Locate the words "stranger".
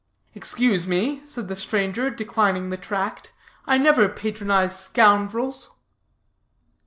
1.55-2.09